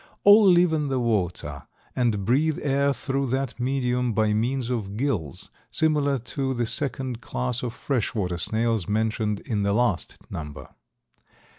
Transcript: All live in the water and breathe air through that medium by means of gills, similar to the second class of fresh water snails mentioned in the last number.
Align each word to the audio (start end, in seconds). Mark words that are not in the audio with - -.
All 0.23 0.43
live 0.47 0.73
in 0.73 0.87
the 0.87 0.99
water 0.99 1.67
and 1.95 2.25
breathe 2.25 2.57
air 2.63 2.91
through 2.91 3.27
that 3.27 3.59
medium 3.59 4.13
by 4.13 4.33
means 4.33 4.71
of 4.71 4.97
gills, 4.97 5.51
similar 5.69 6.17
to 6.17 6.55
the 6.55 6.65
second 6.65 7.21
class 7.21 7.61
of 7.61 7.71
fresh 7.71 8.15
water 8.15 8.39
snails 8.39 8.87
mentioned 8.89 9.41
in 9.41 9.61
the 9.61 9.73
last 9.73 10.17
number. 10.31 10.69